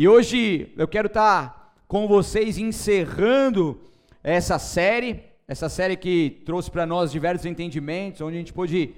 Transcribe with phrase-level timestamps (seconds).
[0.00, 3.80] E hoje eu quero estar com vocês encerrando
[4.22, 8.94] essa série, essa série que trouxe para nós diversos entendimentos, onde a gente pôde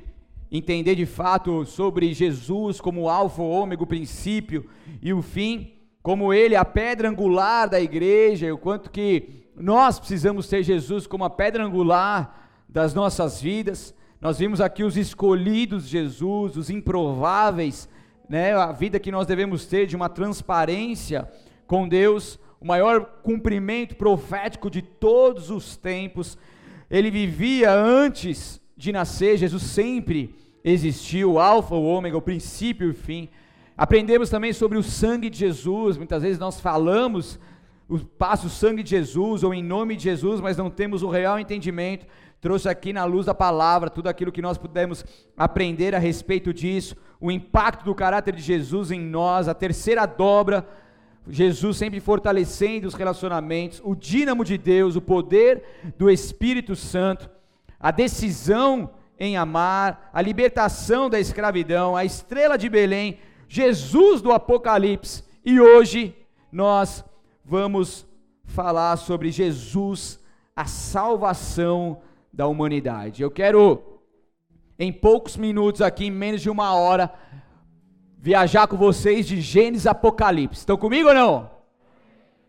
[0.53, 4.69] entender de fato sobre Jesus como alfa, ômega, o princípio
[5.01, 10.49] e o fim, como ele a pedra angular da igreja, o quanto que nós precisamos
[10.49, 13.95] ter Jesus como a pedra angular das nossas vidas.
[14.21, 17.89] Nós vimos aqui os escolhidos Jesus, os improváveis,
[18.31, 21.29] né, a vida que nós devemos ter de uma transparência
[21.67, 26.39] com Deus, o maior cumprimento profético de todos os tempos.
[26.89, 30.33] Ele vivia antes de nascer, Jesus sempre
[30.63, 33.29] existiu, o alfa, o ômega, o princípio e o fim.
[33.77, 37.37] Aprendemos também sobre o sangue de Jesus, muitas vezes nós falamos
[37.89, 41.11] o passa o sangue de Jesus ou em nome de Jesus, mas não temos o
[41.11, 42.07] real entendimento.
[42.41, 45.05] Trouxe aqui na luz da palavra tudo aquilo que nós pudemos
[45.37, 50.67] aprender a respeito disso o impacto do caráter de Jesus em nós, a terceira dobra,
[51.29, 55.63] Jesus sempre fortalecendo os relacionamentos, o dínamo de Deus, o poder
[55.99, 57.29] do Espírito Santo,
[57.79, 65.23] a decisão em amar, a libertação da escravidão, a estrela de Belém, Jesus do Apocalipse.
[65.45, 66.17] E hoje
[66.51, 67.05] nós
[67.45, 68.07] vamos
[68.45, 70.19] falar sobre Jesus,
[70.57, 72.01] a salvação
[72.33, 73.23] da humanidade.
[73.23, 73.90] Eu quero
[74.81, 77.13] em poucos minutos aqui, em menos de uma hora,
[78.19, 80.61] viajar com vocês de Gênesis Apocalipse.
[80.61, 81.51] Estão comigo ou não?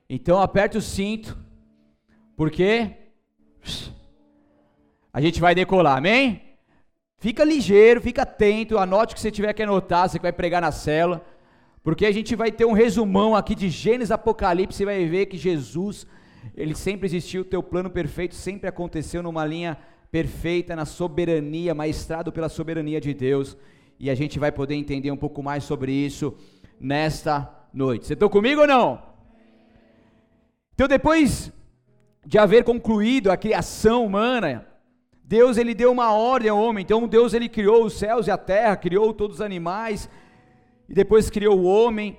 [0.09, 1.37] Então aperte o cinto,
[2.37, 2.89] porque
[5.11, 6.41] a gente vai decolar, amém?
[7.17, 10.61] Fica ligeiro, fica atento, anote o que você tiver que anotar, você que vai pregar
[10.61, 11.25] na cela,
[11.83, 15.37] porque a gente vai ter um resumão aqui de Gênesis Apocalipse, você vai ver que
[15.37, 16.07] Jesus,
[16.55, 19.77] ele sempre existiu, o teu plano perfeito sempre aconteceu numa linha
[20.11, 23.57] perfeita na soberania, maestrado pela soberania de Deus.
[23.99, 26.35] E a gente vai poder entender um pouco mais sobre isso
[26.79, 28.05] nesta noite.
[28.05, 29.01] Você está comigo ou não?
[30.73, 31.51] Então, depois
[32.25, 34.67] de haver concluído a criação humana,
[35.23, 36.83] Deus ele deu uma ordem ao homem.
[36.83, 40.09] Então, Deus ele criou os céus e a terra, criou todos os animais,
[40.89, 42.17] e depois criou o homem.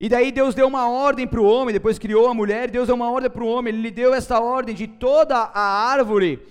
[0.00, 2.96] E daí Deus deu uma ordem para o homem, depois criou a mulher, Deus deu
[2.96, 6.42] uma ordem para o homem, ele lhe deu esta ordem de toda a árvore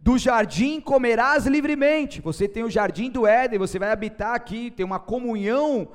[0.00, 2.20] do jardim comerás livremente.
[2.20, 5.88] Você tem o jardim do Éden, você vai habitar aqui, tem uma comunhão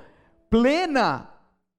[0.49, 1.29] plena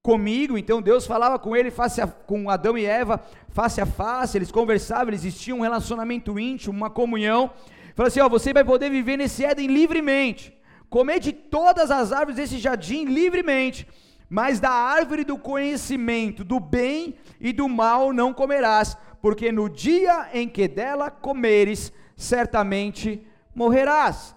[0.01, 0.57] comigo.
[0.57, 4.49] Então Deus falava com ele face a, com Adão e Eva face a face, eles
[4.49, 7.51] conversavam, eles existiam um relacionamento íntimo, uma comunhão.
[7.95, 10.57] Falou assim: ó, você vai poder viver nesse Éden livremente,
[10.89, 13.85] comer de todas as árvores desse jardim livremente
[14.31, 20.29] mas da árvore do conhecimento do bem e do mal não comerás, porque no dia
[20.33, 24.33] em que dela comeres, certamente morrerás.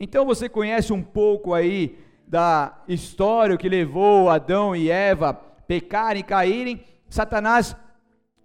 [0.00, 6.24] Então você conhece um pouco aí da história que levou Adão e Eva pecarem e
[6.24, 6.82] caírem.
[7.10, 7.76] Satanás,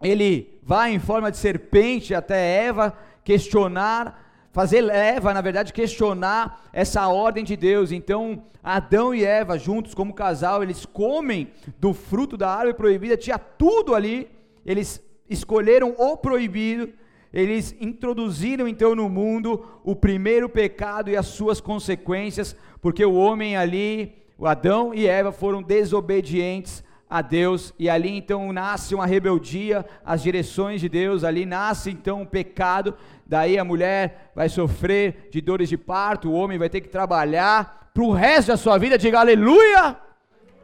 [0.03, 2.93] ele vai em forma de serpente até Eva
[3.23, 7.91] questionar fazer Eva, na verdade, questionar essa ordem de Deus.
[7.91, 13.37] Então, Adão e Eva, juntos como casal, eles comem do fruto da árvore proibida, tinha
[13.37, 14.29] tudo ali,
[14.65, 16.89] eles escolheram o proibido,
[17.31, 23.55] eles introduziram então no mundo o primeiro pecado e as suas consequências, porque o homem
[23.55, 29.84] ali, o Adão e Eva foram desobedientes a Deus, e ali então nasce uma rebeldia
[30.06, 35.28] às direções de Deus, ali nasce então o um pecado, daí a mulher vai sofrer
[35.31, 38.78] de dores de parto, o homem vai ter que trabalhar para o resto da sua
[38.78, 39.97] vida, diga aleluia,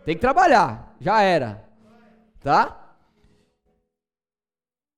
[0.06, 1.68] tem que trabalhar, já era,
[2.40, 2.94] tá?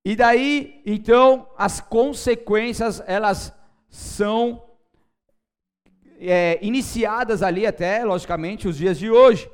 [0.03, 3.53] E daí então as consequências elas
[3.89, 4.61] são
[6.19, 9.49] é, iniciadas ali até, logicamente, os dias de hoje.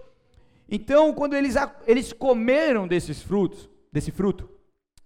[0.69, 4.49] Então, quando eles, eles comeram desses frutos, desse fruto,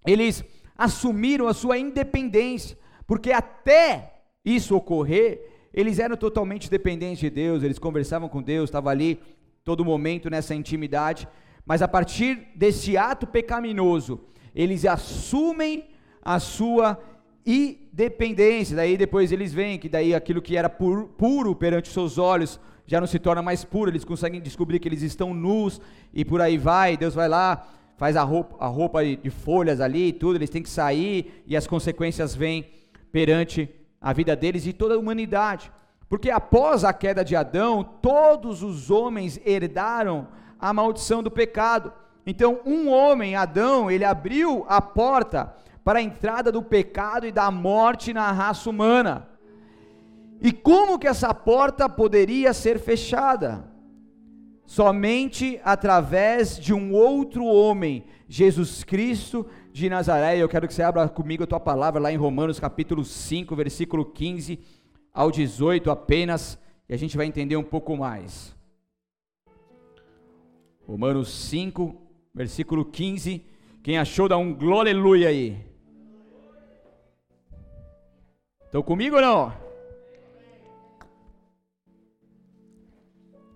[0.05, 0.43] eles
[0.77, 7.79] assumiram a sua independência, porque até isso ocorrer, eles eram totalmente dependentes de Deus, eles
[7.79, 9.19] conversavam com Deus, estavam ali
[9.63, 11.27] todo momento nessa intimidade,
[11.65, 14.21] mas a partir desse ato pecaminoso,
[14.55, 15.89] eles assumem
[16.21, 16.97] a sua
[17.47, 22.17] independência, daí depois eles veem que daí aquilo que era puro, puro perante os seus
[22.17, 25.79] olhos, já não se torna mais puro, eles conseguem descobrir que eles estão nus
[26.13, 26.97] e por aí vai.
[26.97, 27.65] Deus vai lá,
[27.95, 31.55] faz a roupa, a roupa de folhas ali e tudo, eles têm que sair e
[31.55, 32.65] as consequências vêm
[33.11, 33.69] perante
[34.01, 35.71] a vida deles e toda a humanidade.
[36.09, 40.27] Porque após a queda de Adão, todos os homens herdaram
[40.59, 41.93] a maldição do pecado.
[42.25, 45.53] Então, um homem, Adão, ele abriu a porta
[45.87, 49.29] para a entrada do pecado e da morte na raça humana.
[50.41, 53.71] E como que essa porta poderia ser fechada?
[54.67, 60.37] somente através de um outro homem, Jesus Cristo de Nazaré.
[60.37, 64.03] Eu quero que você abra comigo a tua palavra lá em Romanos capítulo 5, versículo
[64.03, 64.59] 15
[65.13, 66.59] ao 18 apenas,
[66.89, 68.53] e a gente vai entender um pouco mais.
[70.85, 71.95] Romanos 5,
[72.35, 73.43] versículo 15.
[73.81, 74.93] Quem achou, dá um glória
[75.29, 75.66] aí.
[78.67, 79.53] Estão comigo ou não?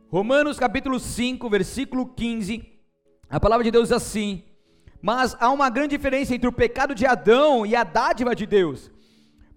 [0.09, 2.65] Romanos capítulo 5, versículo 15,
[3.29, 4.41] a palavra de Deus diz assim:
[5.01, 8.89] Mas há uma grande diferença entre o pecado de Adão e a dádiva de Deus,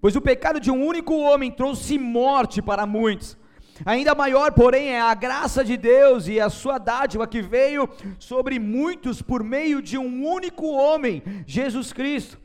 [0.00, 3.36] pois o pecado de um único homem trouxe morte para muitos.
[3.86, 8.58] Ainda maior, porém, é a graça de Deus e a sua dádiva que veio sobre
[8.58, 12.43] muitos por meio de um único homem, Jesus Cristo.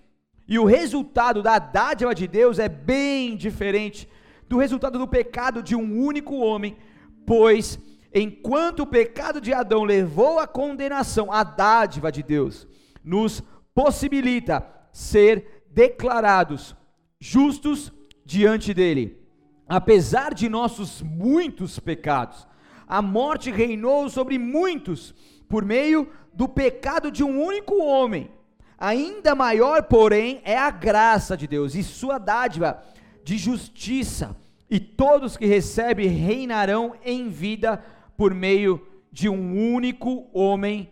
[0.49, 4.09] E o resultado da dádiva de Deus é bem diferente
[4.47, 6.75] do resultado do pecado de um único homem,
[7.23, 7.77] pois
[8.11, 12.67] enquanto o pecado de Adão levou à condenação, a dádiva de Deus
[13.03, 13.43] nos
[13.75, 16.75] possibilita ser declarados
[17.19, 17.93] justos
[18.25, 19.19] diante dele.
[19.67, 22.47] Apesar de nossos muitos pecados,
[22.87, 25.13] a morte reinou sobre muitos
[25.47, 28.31] por meio do pecado de um único homem.
[28.79, 32.81] Ainda maior, porém, é a graça de Deus e sua dádiva
[33.23, 34.35] de justiça,
[34.69, 37.83] e todos que recebem reinarão em vida
[38.15, 40.89] por meio de um único homem,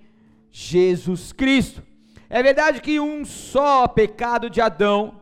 [0.51, 1.81] Jesus Cristo.
[2.29, 5.21] É verdade que um só pecado de Adão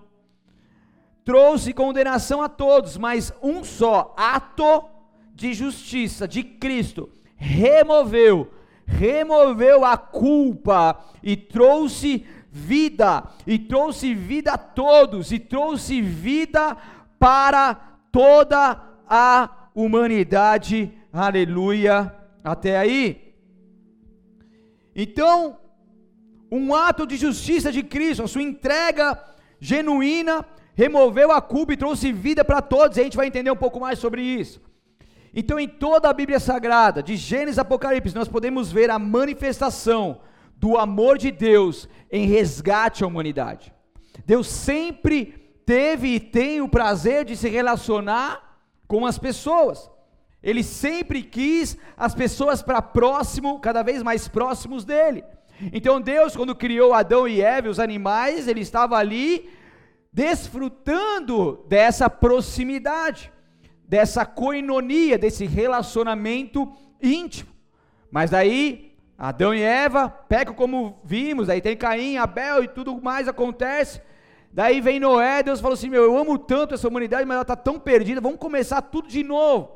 [1.23, 4.85] trouxe condenação a todos, mas um só ato
[5.33, 8.51] de justiça de Cristo removeu,
[8.85, 12.25] removeu a culpa e trouxe
[12.57, 16.77] vida, e trouxe vida a todos, e trouxe vida
[17.19, 17.75] para
[18.11, 22.13] toda a humanidade Aleluia.
[22.43, 23.33] Até aí.
[24.93, 25.57] Então,
[26.51, 29.17] um ato de justiça de Cristo, a sua entrega
[29.57, 32.97] genuína, removeu a culpa e trouxe vida para todos.
[32.97, 34.61] E a gente vai entender um pouco mais sobre isso.
[35.33, 40.19] Então, em toda a Bíblia Sagrada, de Gênesis a Apocalipse, nós podemos ver a manifestação
[40.57, 43.73] do amor de Deus em resgate à humanidade.
[44.25, 45.25] Deus sempre
[45.65, 49.89] teve e tem o prazer de se relacionar com as pessoas.
[50.41, 55.23] Ele sempre quis as pessoas para próximo, cada vez mais próximos dele.
[55.73, 59.49] Então Deus, quando criou Adão e Eva, os animais, ele estava ali
[60.11, 63.31] desfrutando dessa proximidade,
[63.87, 67.49] dessa coinonia, desse relacionamento íntimo.
[68.11, 73.27] Mas aí Adão e Eva pecam como vimos, aí tem Caim, Abel e tudo mais
[73.27, 74.01] acontece.
[74.51, 77.55] Daí vem Noé, Deus falou assim: Meu, eu amo tanto essa humanidade, mas ela está
[77.55, 79.71] tão perdida, vamos começar tudo de novo.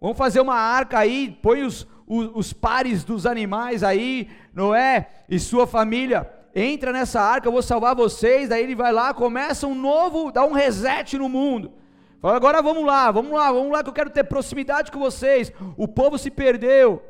[0.00, 5.38] Vamos fazer uma arca aí, põe os, os, os pares dos animais aí, Noé e
[5.38, 8.50] sua família, entra nessa arca, eu vou salvar vocês.
[8.50, 11.72] Daí ele vai lá, começa um novo, dá um reset no mundo.
[12.20, 15.52] Fala, agora vamos lá, vamos lá, vamos lá, que eu quero ter proximidade com vocês.
[15.76, 17.02] O povo se perdeu.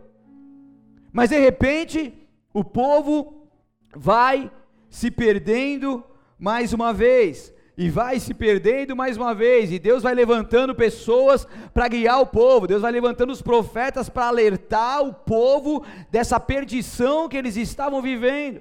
[1.14, 2.12] Mas de repente,
[2.52, 3.46] o povo
[3.94, 4.50] vai
[4.90, 6.02] se perdendo
[6.36, 11.46] mais uma vez e vai se perdendo mais uma vez, e Deus vai levantando pessoas
[11.72, 17.28] para guiar o povo, Deus vai levantando os profetas para alertar o povo dessa perdição
[17.28, 18.60] que eles estavam vivendo,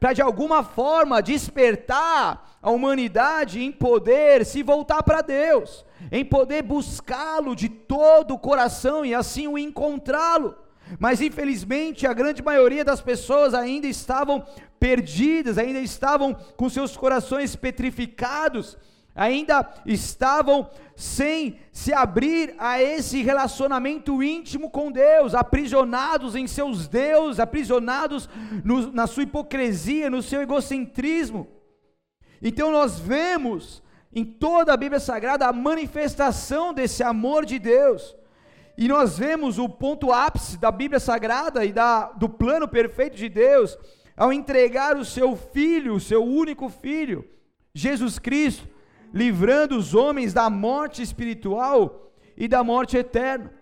[0.00, 6.62] para de alguma forma despertar a humanidade em poder se voltar para Deus, em poder
[6.62, 10.56] buscá-lo de todo o coração e assim o encontrá-lo.
[10.98, 14.44] Mas infelizmente a grande maioria das pessoas ainda estavam
[14.78, 18.76] perdidas, ainda estavam com seus corações petrificados,
[19.14, 27.40] ainda estavam sem se abrir a esse relacionamento íntimo com Deus, aprisionados em seus deuses,
[27.40, 28.28] aprisionados
[28.64, 31.48] no, na sua hipocrisia, no seu egocentrismo.
[32.40, 33.82] Então nós vemos
[34.14, 38.14] em toda a Bíblia Sagrada a manifestação desse amor de Deus.
[38.76, 43.28] E nós vemos o ponto ápice da Bíblia Sagrada e da, do plano perfeito de
[43.28, 43.76] Deus,
[44.16, 47.24] ao entregar o seu filho, o seu único filho,
[47.74, 48.68] Jesus Cristo,
[49.12, 53.52] livrando os homens da morte espiritual e da morte eterna.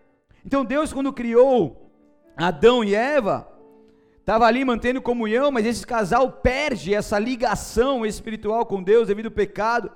[0.45, 1.91] Então Deus, quando criou
[2.37, 3.49] Adão e Eva,
[4.19, 9.33] estava ali mantendo comunhão, mas esse casal perde essa ligação espiritual com Deus devido ao
[9.33, 9.91] pecado.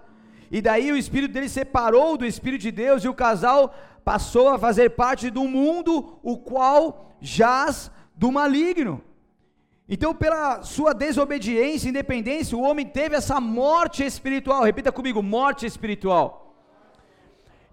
[0.50, 4.58] E daí o espírito dele separou do espírito de Deus e o casal passou a
[4.58, 9.02] fazer parte do mundo o qual jaz do maligno.
[9.88, 14.62] Então, pela sua desobediência, independência, o homem teve essa morte espiritual.
[14.62, 16.56] Repita comigo: morte espiritual.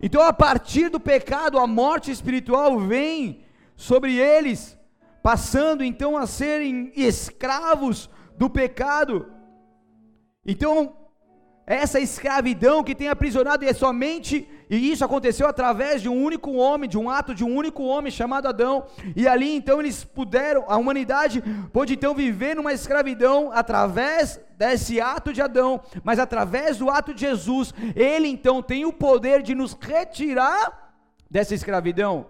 [0.01, 3.43] Então, a partir do pecado, a morte espiritual vem
[3.75, 4.77] sobre eles,
[5.21, 9.31] passando então a serem escravos do pecado.
[10.45, 10.95] Então,
[11.67, 16.53] essa escravidão que tem aprisionado, e é somente, e isso aconteceu através de um único
[16.53, 18.85] homem, de um ato de um único homem chamado Adão,
[19.17, 25.33] e ali então eles puderam, a humanidade pôde então viver numa escravidão através desse ato
[25.33, 29.77] de Adão, mas através do ato de Jesus, ele então tem o poder de nos
[29.77, 30.93] retirar
[31.29, 32.27] dessa escravidão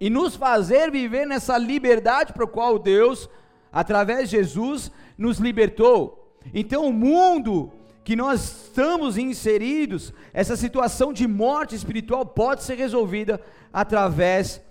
[0.00, 3.28] e nos fazer viver nessa liberdade para a qual Deus,
[3.70, 6.40] através de Jesus, nos libertou.
[6.54, 7.70] Então o mundo
[8.06, 13.40] que nós estamos inseridos, essa situação de morte espiritual pode ser resolvida
[13.72, 14.62] através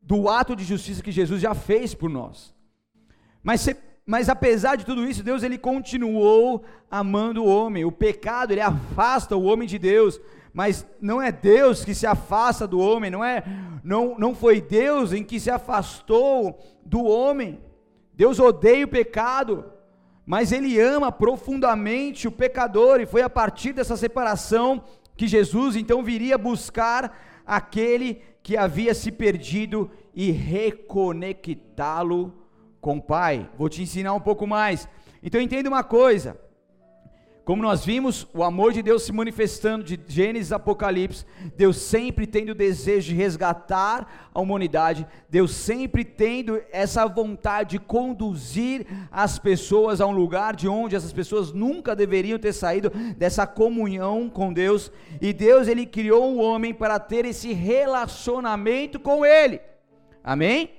[0.00, 2.54] do ato de justiça que Jesus já fez por nós.
[3.42, 3.68] Mas,
[4.06, 7.84] mas apesar de tudo isso, Deus ele continuou amando o homem.
[7.84, 10.18] O pecado ele afasta o homem de Deus,
[10.54, 13.44] mas não é Deus que se afasta do homem, não é
[13.84, 17.60] não, não foi Deus em que se afastou do homem.
[18.14, 19.77] Deus odeia o pecado
[20.28, 24.84] mas ele ama profundamente o pecador, e foi a partir dessa separação
[25.16, 32.34] que Jesus então viria buscar aquele que havia se perdido e reconectá-lo
[32.78, 33.48] com o Pai.
[33.56, 34.86] Vou te ensinar um pouco mais.
[35.22, 36.38] Então entenda uma coisa:
[37.48, 41.24] como nós vimos, o amor de Deus se manifestando de Gênesis a Apocalipse,
[41.56, 47.78] Deus sempre tendo o desejo de resgatar a humanidade, Deus sempre tendo essa vontade de
[47.78, 53.46] conduzir as pessoas a um lugar de onde essas pessoas nunca deveriam ter saído dessa
[53.46, 59.58] comunhão com Deus, e Deus ele criou o homem para ter esse relacionamento com ele.
[60.22, 60.70] Amém?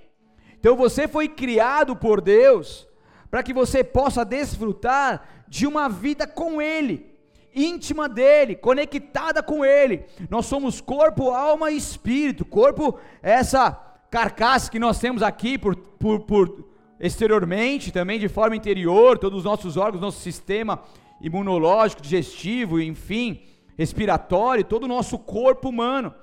[0.60, 2.88] Então você foi criado por Deus
[3.32, 7.14] para que você possa desfrutar de uma vida com Ele,
[7.54, 10.06] íntima dele, conectada com Ele.
[10.30, 12.46] Nós somos corpo, alma e espírito.
[12.46, 13.72] Corpo, essa
[14.12, 19.46] carcaça que nós temos aqui por, por, por exteriormente, também de forma interior, todos os
[19.46, 20.82] nossos órgãos, nosso sistema
[21.22, 23.42] imunológico, digestivo, enfim,
[23.78, 26.14] respiratório, todo o nosso corpo humano.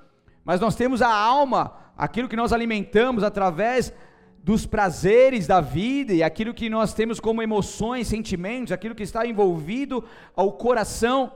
[0.45, 3.91] Mas nós temos a alma, aquilo que nós alimentamos através
[4.47, 9.27] dos prazeres da vida e aquilo que nós temos como emoções, sentimentos, aquilo que está
[9.27, 10.01] envolvido
[10.33, 11.33] ao coração.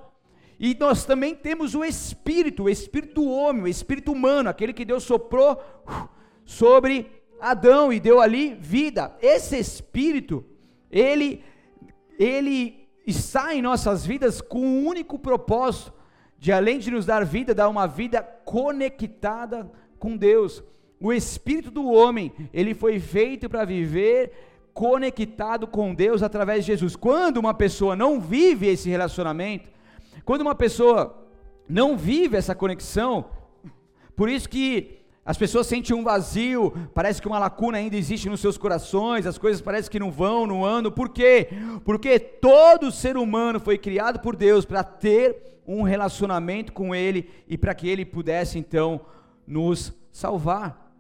[0.58, 4.86] E nós também temos o espírito, o espírito do homem, o espírito humano, aquele que
[4.86, 6.08] Deus soprou uh,
[6.46, 9.14] sobre Adão e deu ali vida.
[9.22, 10.46] Esse espírito,
[10.90, 11.44] ele
[12.18, 15.92] ele está em nossas vidas com um único propósito
[16.40, 20.64] de além de nos dar vida, dar uma vida conectada com Deus.
[21.02, 24.32] O espírito do homem, ele foi feito para viver
[24.72, 26.96] conectado com Deus através de Jesus.
[26.96, 29.70] Quando uma pessoa não vive esse relacionamento,
[30.24, 31.28] quando uma pessoa
[31.68, 33.26] não vive essa conexão,
[34.16, 38.40] por isso que as pessoas sentem um vazio, parece que uma lacuna ainda existe nos
[38.40, 40.92] seus corações, as coisas parecem que não vão, não andam.
[40.92, 41.50] Por quê?
[41.84, 47.58] Porque todo ser humano foi criado por Deus para ter um relacionamento com Ele e
[47.58, 49.02] para que Ele pudesse então
[49.48, 50.91] nos salvar.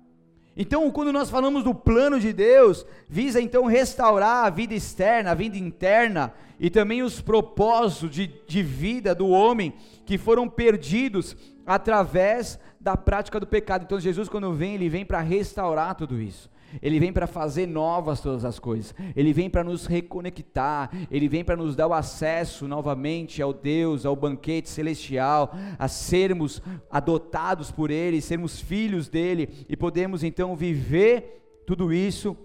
[0.55, 5.35] Então, quando nós falamos do plano de Deus, visa então restaurar a vida externa, a
[5.35, 9.73] vida interna e também os propósitos de, de vida do homem
[10.05, 13.83] que foram perdidos através da prática do pecado.
[13.83, 16.49] Então, Jesus, quando vem, ele vem para restaurar tudo isso.
[16.81, 18.93] Ele vem para fazer novas todas as coisas.
[19.15, 20.91] Ele vem para nos reconectar.
[21.09, 26.61] Ele vem para nos dar o acesso novamente ao Deus, ao banquete celestial, a sermos
[26.89, 32.37] adotados por Ele, sermos filhos dele e podemos então viver tudo isso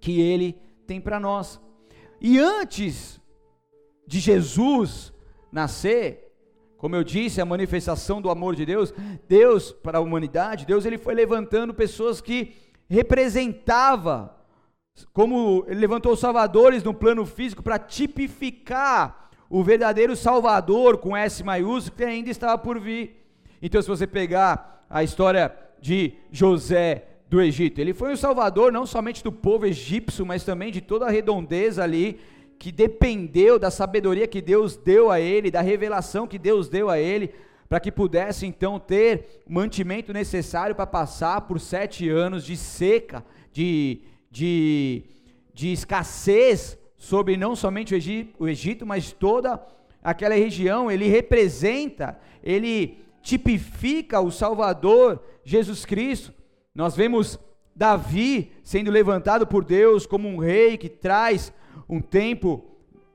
[0.00, 1.60] que Ele tem para nós.
[2.20, 3.20] E antes
[4.06, 5.12] de Jesus
[5.52, 6.30] nascer,
[6.76, 8.92] como eu disse, a manifestação do amor de Deus,
[9.28, 12.54] Deus para a humanidade, Deus ele foi levantando pessoas que
[12.90, 14.36] representava,
[15.12, 21.42] como ele levantou os salvadores no plano físico para tipificar o verdadeiro Salvador com S
[21.44, 23.24] maiúsculo que ainda estava por vir.
[23.62, 28.84] Então, se você pegar a história de José do Egito, ele foi o Salvador não
[28.84, 32.18] somente do povo egípcio, mas também de toda a redondeza ali
[32.58, 36.98] que dependeu da sabedoria que Deus deu a ele, da revelação que Deus deu a
[36.98, 37.32] ele
[37.70, 43.24] para que pudesse então ter o mantimento necessário para passar por sete anos de seca,
[43.52, 45.04] de, de,
[45.54, 49.64] de escassez sobre não somente o Egito, o Egito, mas toda
[50.02, 50.90] aquela região.
[50.90, 56.34] Ele representa, ele tipifica o Salvador, Jesus Cristo.
[56.74, 57.38] Nós vemos
[57.72, 61.52] Davi sendo levantado por Deus como um rei que traz
[61.88, 62.64] um tempo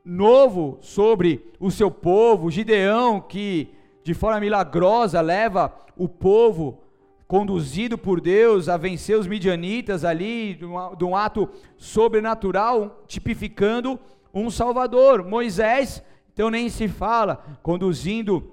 [0.06, 6.80] novo sobre o seu povo, Gideão que de forma milagrosa leva o povo
[7.28, 14.00] conduzido por Deus a vencer os midianitas ali, de um ato sobrenatural, tipificando
[14.32, 15.24] um Salvador.
[15.24, 18.52] Moisés, então nem se fala, conduzindo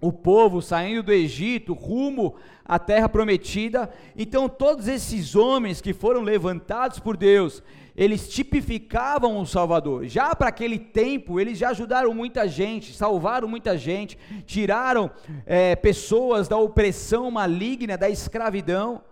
[0.00, 3.90] o povo saindo do Egito rumo à terra prometida.
[4.16, 7.60] Então, todos esses homens que foram levantados por Deus,
[7.96, 10.06] eles tipificavam o Salvador.
[10.06, 15.10] Já para aquele tempo, eles já ajudaram muita gente, salvaram muita gente, tiraram
[15.44, 19.02] é, pessoas da opressão maligna, da escravidão.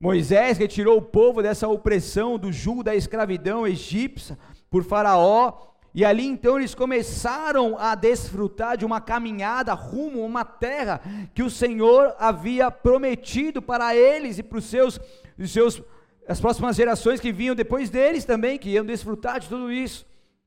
[0.00, 4.38] Moisés retirou o povo dessa opressão, do jugo da escravidão egípcia
[4.70, 10.44] por Faraó e ali então eles começaram a desfrutar de uma caminhada rumo a uma
[10.44, 11.02] terra
[11.34, 14.98] que o Senhor havia prometido para eles e para os seus,
[15.38, 15.82] os seus
[16.32, 20.06] as próximas gerações que vinham depois deles também, que iam desfrutar de tudo isso.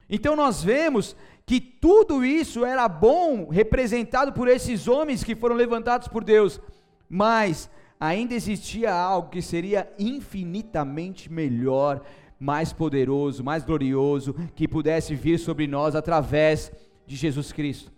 [0.09, 1.15] Então nós vemos
[1.45, 6.59] que tudo isso era bom, representado por esses homens que foram levantados por Deus,
[7.07, 12.01] mas ainda existia algo que seria infinitamente melhor
[12.39, 16.71] mais poderoso, mais glorioso, que pudesse vir sobre nós através
[17.05, 17.91] de Jesus Cristo.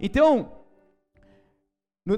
[0.00, 0.50] Então,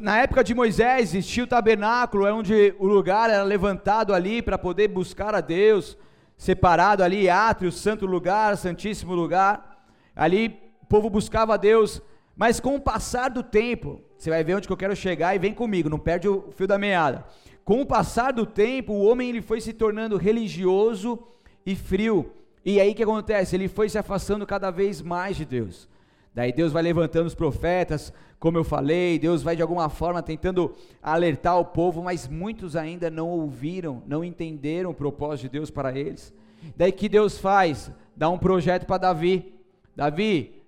[0.00, 4.56] na época de Moisés existia o tabernáculo, é onde o lugar era levantado ali para
[4.56, 5.99] poder buscar a Deus,
[6.37, 9.84] separado ali, átrio, santo lugar, santíssimo lugar.
[10.14, 12.00] Ali o povo buscava a Deus,
[12.37, 15.38] mas com o passar do tempo, você vai ver onde que eu quero chegar e
[15.38, 17.26] vem comigo, não perde o fio da meada.
[17.64, 21.18] Com o passar do tempo, o homem ele foi se tornando religioso
[21.64, 22.32] e frio.
[22.64, 23.56] E aí o que acontece?
[23.56, 25.88] Ele foi se afastando cada vez mais de Deus.
[26.35, 30.75] Daí Deus vai levantando os profetas, como eu falei, Deus vai de alguma forma tentando
[31.03, 35.97] alertar o povo, mas muitos ainda não ouviram, não entenderam o propósito de Deus para
[35.97, 36.33] eles.
[36.77, 37.91] Daí que Deus faz?
[38.17, 39.55] Dá um projeto para Davi.
[39.95, 40.62] Davi,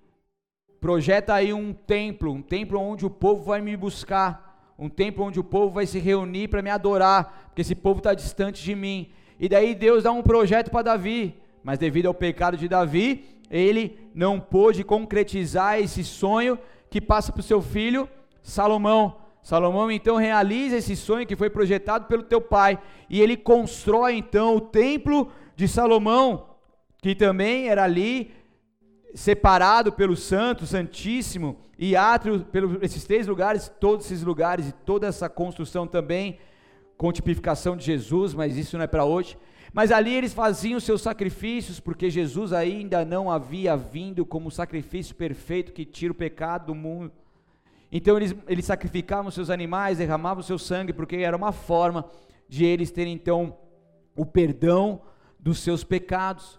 [0.81, 5.41] projeta aí um templo, um templo onde o povo vai me buscar, um templo onde
[5.41, 9.11] o povo vai se reunir para me adorar, porque esse povo está distante de mim.
[9.41, 14.11] E daí Deus dá um projeto para Davi, mas devido ao pecado de Davi, ele
[14.13, 16.59] não pôde concretizar esse sonho
[16.91, 18.09] que passa para o seu filho
[18.43, 19.17] Salomão.
[19.43, 22.79] Salomão então realiza esse sonho que foi projetado pelo teu pai,
[23.09, 26.47] e ele constrói então o templo de Salomão,
[27.01, 28.33] que também era ali
[29.15, 35.07] separado pelo Santo, Santíssimo e átrio, pelos esses três lugares, todos esses lugares e toda
[35.07, 36.39] essa construção também
[36.97, 39.37] com tipificação de Jesus, mas isso não é para hoje.
[39.75, 45.73] Mas ali eles faziam seus sacrifícios, porque Jesus ainda não havia vindo como sacrifício perfeito
[45.73, 47.13] que tira o pecado do mundo.
[47.91, 52.09] Então eles, eles sacrificavam seus animais, derramavam seu sangue, porque era uma forma
[52.49, 53.57] de eles terem então
[54.17, 55.03] o perdão
[55.41, 56.57] dos seus pecados.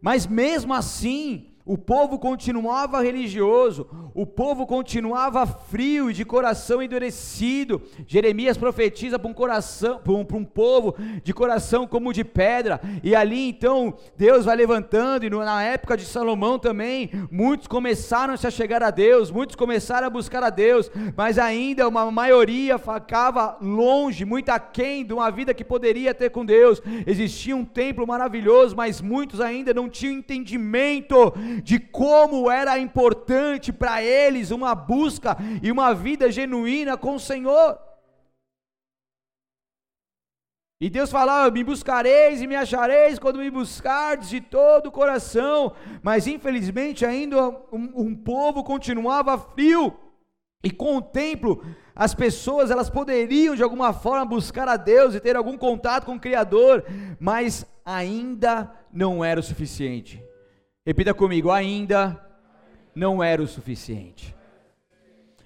[0.00, 7.82] Mas mesmo assim, o povo continuava religioso, o povo continuava frio e de coração endurecido.
[8.06, 12.80] Jeremias profetiza para um coração, para um, para um povo de coração como de pedra.
[13.02, 18.36] E ali então Deus vai levantando e na época de Salomão também muitos começaram a
[18.36, 23.58] se chegar a Deus, muitos começaram a buscar a Deus, mas ainda uma maioria ficava
[23.60, 26.80] longe, muito aquém de uma vida que poderia ter com Deus.
[27.04, 34.02] Existia um templo maravilhoso, mas muitos ainda não tinham entendimento de como era importante para
[34.02, 37.78] eles uma busca e uma vida genuína com o Senhor.
[40.78, 45.72] E Deus falava: Me buscareis e me achareis quando me buscardes de todo o coração.
[46.02, 49.96] Mas infelizmente ainda um, um, povo continuava frio.
[50.62, 51.64] E com o templo,
[51.94, 56.16] as pessoas elas poderiam de alguma forma buscar a Deus e ter algum contato com
[56.16, 56.84] o Criador,
[57.20, 60.22] mas ainda não era o suficiente.
[60.86, 62.24] Repita comigo: ainda
[62.94, 64.34] não era o suficiente.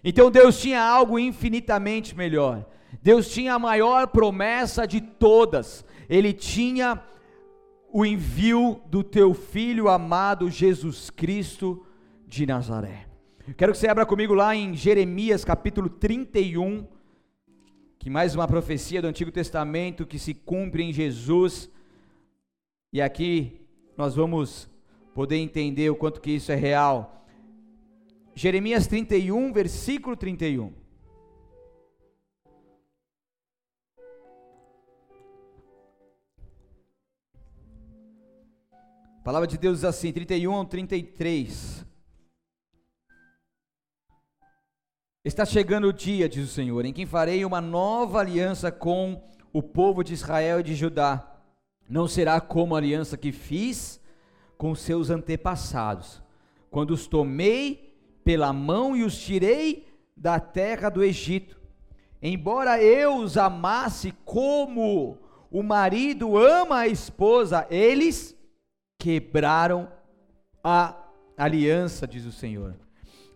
[0.04, 2.66] Então Deus tinha algo infinitamente melhor.
[3.02, 5.84] Deus tinha a maior promessa de todas.
[6.08, 7.02] Ele tinha
[7.92, 11.84] o envio do teu filho amado Jesus Cristo
[12.26, 13.06] de Nazaré.
[13.56, 16.86] Quero que você abra comigo lá em Jeremias capítulo 31,
[17.98, 21.68] que mais uma profecia do Antigo Testamento que se cumpre em Jesus.
[22.92, 23.60] E aqui
[23.96, 24.69] nós vamos
[25.14, 27.26] poder entender o quanto que isso é real.
[28.34, 30.72] Jeremias 31, versículo 31.
[39.20, 41.84] A palavra de Deus diz assim, 31 ao 33.
[45.22, 49.62] Está chegando o dia, diz o Senhor, em que farei uma nova aliança com o
[49.62, 51.38] povo de Israel e de Judá.
[51.86, 53.99] Não será como a aliança que fiz
[54.60, 56.22] com seus antepassados,
[56.70, 61.58] quando os tomei pela mão e os tirei da terra do Egito.
[62.20, 65.16] embora eu os amasse como
[65.50, 68.36] o marido ama a esposa, eles
[68.98, 69.90] quebraram
[70.62, 70.94] a
[71.38, 72.76] aliança, diz o Senhor.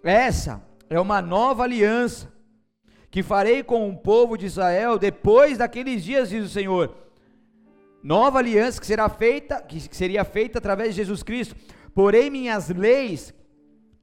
[0.02, 2.30] Essa é uma nova aliança
[3.10, 6.94] que farei com o povo de Israel depois daqueles dias, diz o Senhor.
[8.04, 11.56] Nova aliança que será feita, que seria feita através de Jesus Cristo.
[11.94, 13.32] Porém, minhas leis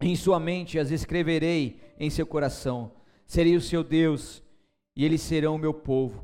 [0.01, 2.93] em sua mente as escreverei em seu coração.
[3.27, 4.41] Serei o seu Deus
[4.95, 6.23] e eles serão o meu povo.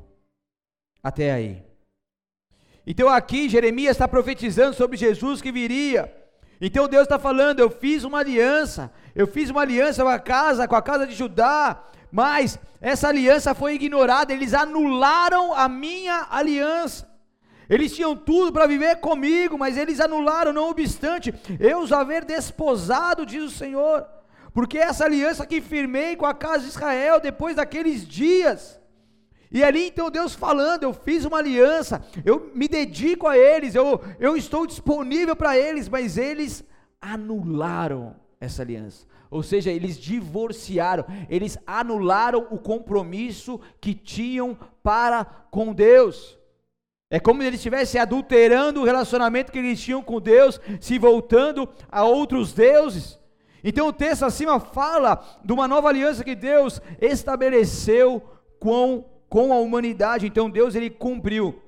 [1.04, 1.64] Até aí.
[2.86, 6.12] Então aqui Jeremias está profetizando sobre Jesus que viria.
[6.60, 10.68] Então Deus está falando: eu fiz uma aliança, eu fiz uma aliança com a casa,
[10.68, 17.17] com a casa de Judá, mas essa aliança foi ignorada, eles anularam a minha aliança.
[17.70, 23.26] Eles tinham tudo para viver comigo, mas eles anularam, não obstante, eu os haver desposado,
[23.26, 24.06] diz o Senhor,
[24.54, 28.80] porque essa aliança que firmei com a casa de Israel depois daqueles dias.
[29.52, 34.02] E ali então Deus falando, eu fiz uma aliança, eu me dedico a eles, eu,
[34.20, 36.64] eu estou disponível para eles, mas eles
[37.02, 39.06] anularam essa aliança.
[39.30, 46.37] Ou seja, eles divorciaram, eles anularam o compromisso que tinham para com Deus.
[47.10, 51.68] É como se eles estivessem adulterando o relacionamento que eles tinham com Deus, se voltando
[51.90, 53.18] a outros deuses.
[53.64, 58.22] Então o texto acima fala de uma nova aliança que Deus estabeleceu
[58.60, 60.28] com, com a humanidade.
[60.28, 61.62] Então Deus ele cumpriu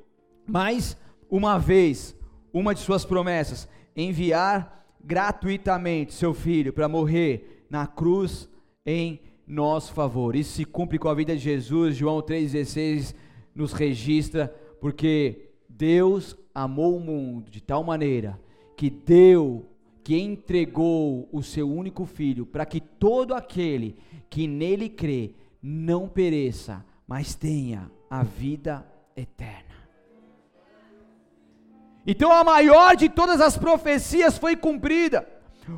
[0.45, 0.97] mais
[1.29, 2.15] uma vez
[2.53, 8.49] uma de suas promessas: enviar gratuitamente seu filho para morrer na cruz
[8.85, 10.35] em nosso favor.
[10.35, 11.95] Isso se cumpre com a vida de Jesus.
[11.95, 13.15] João 3,16
[13.55, 18.39] nos registra porque Deus amou o mundo de tal maneira
[18.75, 19.65] que deu,
[20.03, 23.97] que entregou o seu único filho, para que todo aquele
[24.29, 29.69] que nele crê não pereça, mas tenha a vida eterna.
[32.07, 35.27] Então a maior de todas as profecias foi cumprida.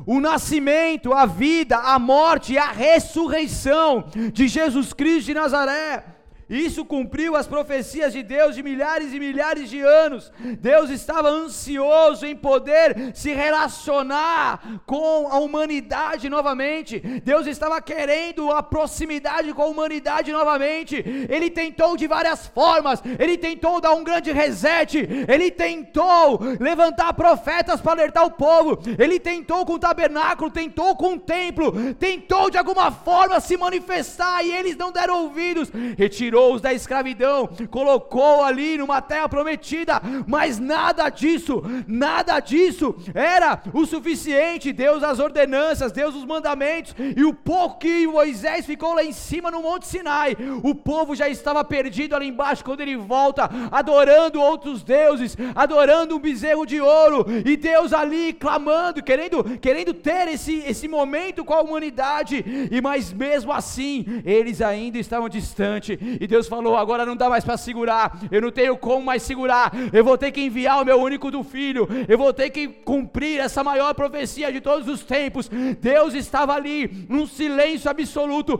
[0.06, 6.04] O nascimento, a vida, a morte e a ressurreição de Jesus Cristo de Nazaré.
[6.48, 10.32] Isso cumpriu as profecias de Deus de milhares e milhares de anos.
[10.60, 17.00] Deus estava ansioso em poder se relacionar com a humanidade novamente.
[17.24, 20.96] Deus estava querendo a proximidade com a humanidade novamente.
[21.28, 23.02] Ele tentou de várias formas.
[23.18, 24.98] Ele tentou dar um grande reset.
[25.28, 28.78] Ele tentou levantar profetas para alertar o povo.
[28.98, 34.44] Ele tentou com o tabernáculo, tentou com o templo, tentou de alguma forma se manifestar
[34.44, 35.70] e eles não deram ouvidos.
[35.96, 43.60] Retirou tirou-os da escravidão, colocou ali numa terra prometida, mas nada disso, nada disso era
[43.74, 44.72] o suficiente.
[44.72, 49.50] Deus as ordenanças, Deus os mandamentos, e o pouco que Moisés ficou lá em cima
[49.50, 54.82] no Monte Sinai, o povo já estava perdido ali embaixo quando ele volta, adorando outros
[54.82, 60.88] deuses, adorando um bezerro de ouro, e Deus ali clamando, querendo, querendo ter esse, esse
[60.88, 66.76] momento com a humanidade, e mas mesmo assim, eles ainda estavam distantes, e Deus falou:
[66.76, 70.30] agora não dá mais para segurar, eu não tenho como mais segurar, eu vou ter
[70.30, 74.52] que enviar o meu único do filho, eu vou ter que cumprir essa maior profecia
[74.52, 75.50] de todos os tempos.
[75.80, 78.56] Deus estava ali, num silêncio absoluto,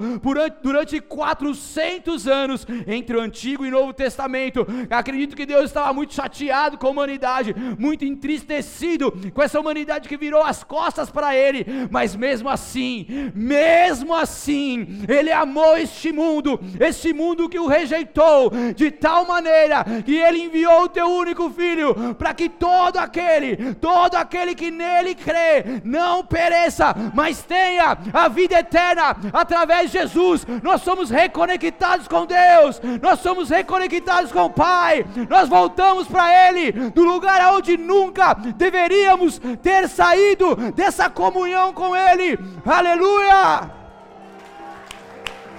[0.60, 4.66] durante 400 anos, entre o Antigo e Novo Testamento.
[4.90, 10.16] Acredito que Deus estava muito chateado com a humanidade, muito entristecido com essa humanidade que
[10.16, 17.12] virou as costas para Ele, mas mesmo assim, mesmo assim, Ele amou este mundo, este
[17.12, 22.32] mundo que o rejeitou de tal maneira que ele enviou o teu único filho para
[22.32, 29.14] que todo aquele, todo aquele que nele crê, não pereça, mas tenha a vida eterna
[29.34, 30.46] através de Jesus.
[30.62, 36.72] Nós somos reconectados com Deus, nós somos reconectados com o Pai, nós voltamos para Ele
[36.72, 42.38] do lugar onde nunca deveríamos ter saído dessa comunhão com Ele.
[42.64, 43.70] Aleluia!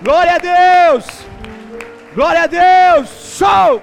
[0.02, 1.33] Glória a Deus!
[2.13, 3.10] Glória a Deus!
[3.10, 3.82] Show!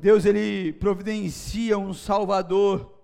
[0.00, 3.00] Deus ele providencia um Salvador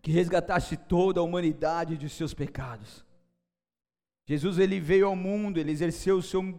[0.00, 3.04] que resgatasse toda a humanidade de seus pecados.
[4.26, 6.56] Jesus ele veio ao mundo, ele exerceu o seu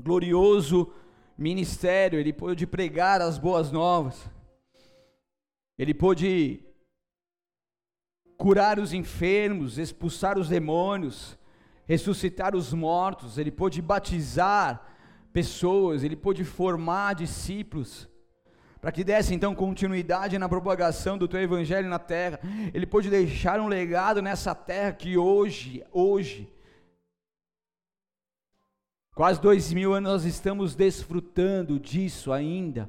[0.00, 0.92] glorioso
[1.36, 4.30] ministério, ele pôde pregar as boas novas.
[5.76, 6.67] Ele pôde
[8.38, 11.36] curar os enfermos, expulsar os demônios,
[11.86, 14.86] ressuscitar os mortos, ele pôde batizar
[15.32, 18.08] pessoas, ele pôde formar discípulos,
[18.80, 22.38] para que desse então continuidade na propagação do teu evangelho na terra.
[22.72, 26.48] Ele pôde deixar um legado nessa terra que hoje, hoje,
[29.16, 32.88] quase dois mil anos nós estamos desfrutando disso ainda.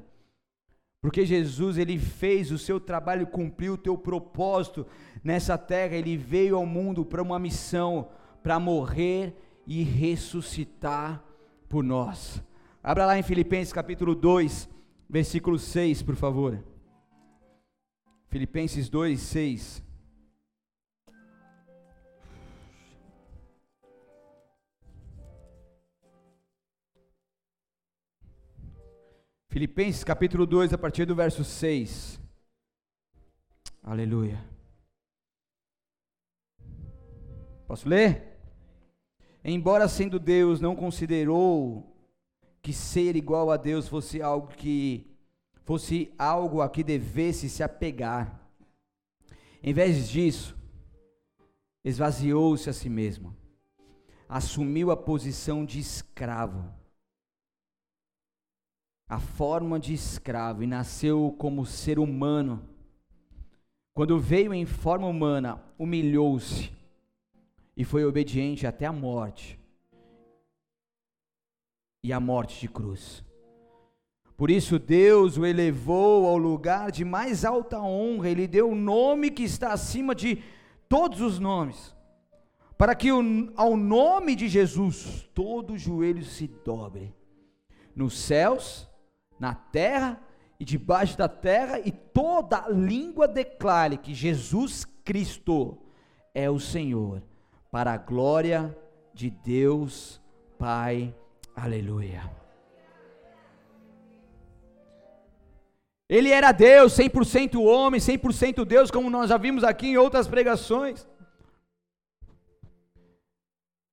[1.02, 4.86] Porque Jesus, ele fez o seu trabalho, cumpriu o teu propósito
[5.24, 8.08] nessa terra, ele veio ao mundo para uma missão,
[8.42, 9.34] para morrer
[9.66, 11.22] e ressuscitar
[11.68, 12.42] por nós.
[12.82, 14.68] Abra lá em Filipenses capítulo 2,
[15.08, 16.62] versículo 6, por favor.
[18.28, 19.89] Filipenses 2, 6.
[29.50, 32.20] Filipenses capítulo 2, a partir do verso 6.
[33.82, 34.40] Aleluia.
[37.66, 38.38] Posso ler?
[39.42, 41.92] Embora sendo Deus, não considerou
[42.62, 45.04] que ser igual a Deus fosse algo que
[45.64, 48.40] fosse algo a que devesse se apegar.
[49.60, 50.56] Em vez disso,
[51.84, 53.36] esvaziou-se a si mesmo,
[54.28, 56.72] assumiu a posição de escravo,
[59.10, 62.62] a forma de escravo e nasceu como ser humano.
[63.92, 66.70] Quando veio em forma humana, humilhou-se
[67.76, 69.58] e foi obediente até a morte
[72.04, 73.24] e a morte de cruz.
[74.36, 79.28] Por isso Deus o elevou ao lugar de mais alta honra, ele deu o nome
[79.28, 80.40] que está acima de
[80.88, 81.96] todos os nomes,
[82.78, 83.08] para que
[83.56, 87.12] ao nome de Jesus todo joelho se dobre,
[87.94, 88.88] nos céus,
[89.40, 90.20] na terra
[90.60, 95.78] e debaixo da terra, e toda língua declare que Jesus Cristo
[96.34, 97.22] é o Senhor,
[97.70, 98.76] para a glória
[99.14, 100.20] de Deus
[100.58, 101.14] Pai
[101.56, 102.30] Aleluia.
[106.08, 111.06] Ele era Deus, 100% homem, 100% Deus, como nós já vimos aqui em outras pregações.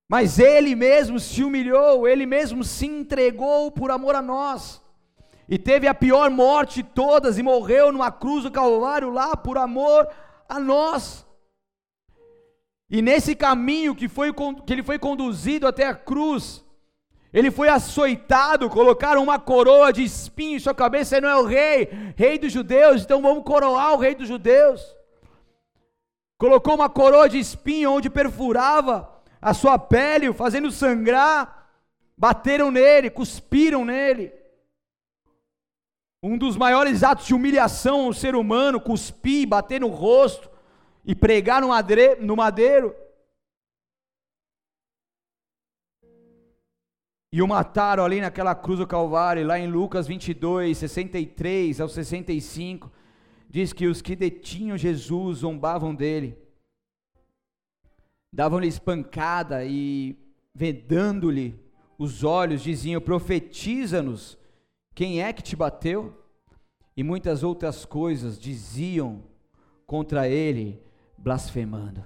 [0.08, 4.82] Mas ele mesmo se humilhou, ele mesmo se entregou por amor a nós.
[5.48, 9.56] E teve a pior morte de todas e morreu numa cruz do Calvário lá por
[9.56, 10.06] amor
[10.48, 11.26] a nós.
[12.90, 16.64] E nesse caminho que, foi, que ele foi conduzido até a cruz,
[17.32, 21.46] ele foi açoitado, colocaram uma coroa de espinho em sua cabeça, ele não é o
[21.46, 24.96] rei, rei dos judeus, então vamos coroar o rei dos judeus.
[26.38, 31.68] Colocou uma coroa de espinho onde perfurava a sua pele, fazendo sangrar,
[32.16, 34.37] bateram nele, cuspiram nele.
[36.22, 40.50] Um dos maiores atos de humilhação ao ser humano, cuspir, bater no rosto
[41.04, 42.94] e pregar no madeiro.
[47.32, 52.90] E o mataram ali naquela cruz do Calvário, lá em Lucas 22, 63 ao 65,
[53.48, 56.38] diz que os que detinham Jesus zombavam dele,
[58.32, 60.16] davam-lhe espancada e
[60.54, 61.54] vedando-lhe
[61.98, 64.38] os olhos, diziam: Profetiza-nos,
[64.98, 66.12] quem é que te bateu?
[66.96, 69.22] E muitas outras coisas diziam
[69.86, 70.82] contra ele,
[71.16, 72.04] blasfemando.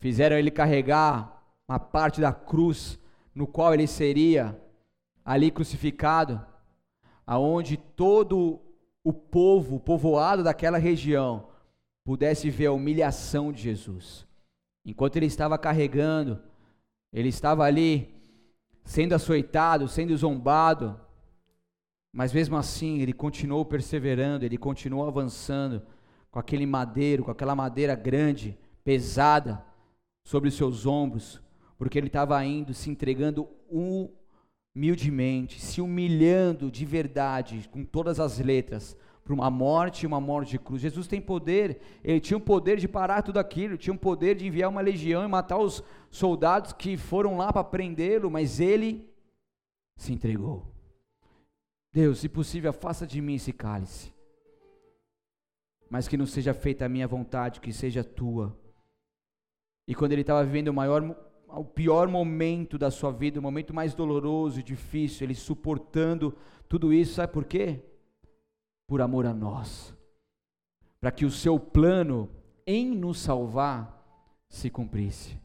[0.00, 2.98] Fizeram ele carregar uma parte da cruz
[3.34, 4.58] no qual ele seria
[5.22, 6.42] ali crucificado,
[7.26, 8.58] aonde todo
[9.04, 11.50] o povo, o povoado daquela região,
[12.02, 14.26] pudesse ver a humilhação de Jesus.
[14.86, 16.42] Enquanto ele estava carregando,
[17.12, 18.21] ele estava ali
[18.84, 21.00] sendo açoitado, sendo zombado,
[22.12, 25.82] mas mesmo assim ele continuou perseverando, ele continuou avançando
[26.30, 29.64] com aquele madeiro, com aquela madeira grande, pesada
[30.24, 31.40] sobre os seus ombros,
[31.78, 33.48] porque ele estava indo, se entregando
[34.74, 38.96] humildemente, se humilhando de verdade, com todas as letras,
[39.32, 40.82] para uma morte uma morte de cruz.
[40.82, 44.46] Jesus tem poder, ele tinha o poder de parar tudo aquilo, tinha o poder de
[44.46, 49.08] enviar uma legião e matar os soldados que foram lá para prendê-lo, mas ele
[49.96, 50.70] se entregou.
[51.92, 54.12] Deus, se possível, afasta de mim esse cálice,
[55.90, 58.56] mas que não seja feita a minha vontade, que seja a tua.
[59.86, 61.16] E quando ele estava vivendo o maior
[61.48, 66.34] ao pior momento da sua vida, o momento mais doloroso e difícil, ele suportando
[66.66, 67.82] tudo isso, sabe por quê?
[68.92, 69.96] Por amor a nós.
[71.00, 72.28] Para que o seu plano
[72.66, 74.06] em nos salvar
[74.50, 75.40] se cumprisse.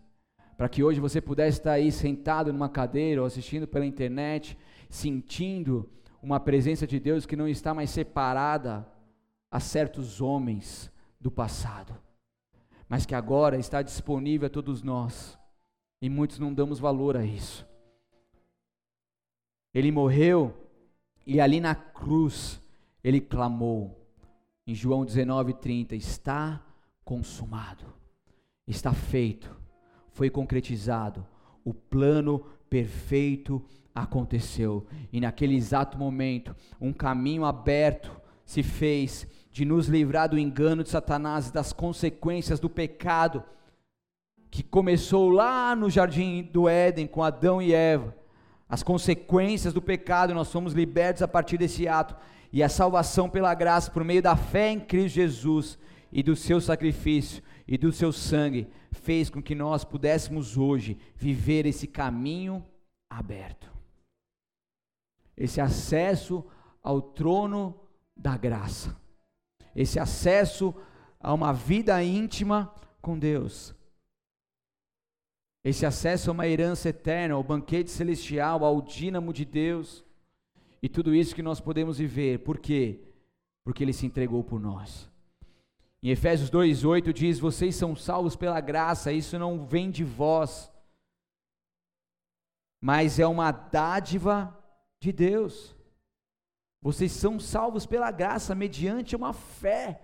[0.57, 4.57] Para que hoje você pudesse estar aí sentado numa cadeira ou assistindo pela internet,
[4.89, 5.89] sentindo
[6.21, 8.85] uma presença de Deus que não está mais separada
[9.49, 11.95] a certos homens do passado,
[12.89, 15.39] mas que agora está disponível a todos nós
[16.01, 17.65] e muitos não damos valor a isso.
[19.73, 20.53] Ele morreu
[21.25, 22.61] E ali na cruz,
[23.07, 24.05] ele clamou,
[24.65, 26.61] em João 19:30, está
[27.05, 27.85] consumado,
[28.67, 29.49] está feito,
[30.11, 31.25] foi concretizado,
[31.63, 33.63] o plano perfeito
[33.95, 34.85] aconteceu.
[35.09, 38.11] E naquele exato momento, um caminho aberto
[38.43, 43.41] se fez de nos livrar do engano de Satanás e das consequências do pecado
[44.51, 48.13] que começou lá no jardim do Éden com Adão e Eva.
[48.67, 52.13] As consequências do pecado, nós fomos libertos a partir desse ato
[52.51, 55.77] e a salvação pela graça por meio da fé em Cristo Jesus
[56.11, 61.65] e do seu sacrifício e do seu sangue fez com que nós pudéssemos hoje viver
[61.65, 62.65] esse caminho
[63.09, 63.71] aberto.
[65.35, 66.45] Esse acesso
[66.81, 67.79] ao trono
[68.15, 68.99] da graça.
[69.75, 70.73] Esse acesso
[71.19, 73.75] a uma vida íntima com Deus.
[75.63, 80.06] Esse acesso a uma herança eterna, ao banquete celestial, ao dínamo de Deus.
[80.81, 82.39] E tudo isso que nós podemos viver.
[82.39, 82.99] Por quê?
[83.63, 85.09] Porque Ele se entregou por nós.
[86.01, 90.71] Em Efésios 2,8 diz: Vocês são salvos pela graça, isso não vem de vós,
[92.79, 94.55] mas é uma dádiva
[94.99, 95.75] de Deus.
[96.81, 99.99] Vocês são salvos pela graça, mediante uma fé,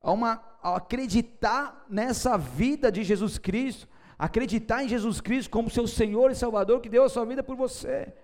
[0.00, 5.86] a uma, a acreditar nessa vida de Jesus Cristo, acreditar em Jesus Cristo como seu
[5.86, 8.14] Senhor e Salvador que deu a sua vida por você.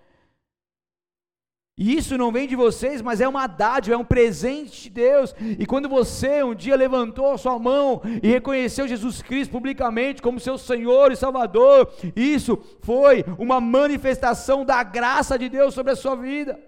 [1.77, 5.35] E isso não vem de vocês, mas é uma dádiva, é um presente de Deus.
[5.59, 10.39] E quando você um dia levantou a sua mão e reconheceu Jesus Cristo publicamente como
[10.39, 16.15] seu Senhor e Salvador, isso foi uma manifestação da graça de Deus sobre a sua
[16.15, 16.59] vida.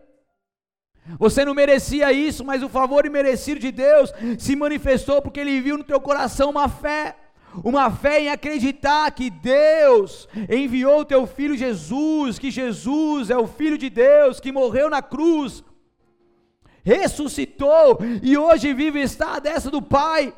[1.18, 5.76] Você não merecia isso, mas o favor imerecido de Deus se manifestou porque Ele viu
[5.76, 7.16] no teu coração uma fé
[7.64, 13.48] uma fé em acreditar que Deus enviou o teu filho Jesus, que Jesus é o
[13.48, 15.64] filho de Deus, que morreu na cruz,
[16.84, 20.34] ressuscitou e hoje vive e está à destra do Pai.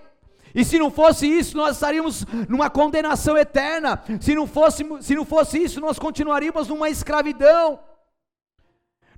[0.54, 4.04] E se não fosse isso, nós estaríamos numa condenação eterna.
[4.20, 7.80] Se não fosse, se não fosse isso, nós continuaríamos numa escravidão.